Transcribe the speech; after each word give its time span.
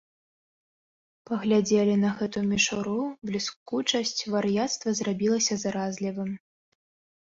Паглядзелі 1.31 1.99
на 2.05 2.09
гэту 2.23 2.39
мішуру, 2.51 2.97
бліскучасць, 3.33 4.19
вар'яцтва 4.33 4.99
зрабілася 5.05 5.53
заразлівым. 5.65 6.39